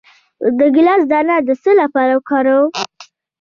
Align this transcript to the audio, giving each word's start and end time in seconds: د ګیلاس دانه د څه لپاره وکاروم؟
د 0.57 0.59
ګیلاس 0.75 1.01
دانه 1.11 1.35
د 1.47 1.49
څه 1.61 1.71
لپاره 1.81 2.11
وکاروم؟ 2.15 2.67